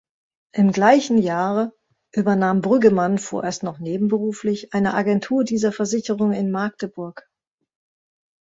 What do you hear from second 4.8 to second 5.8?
Agentur dieser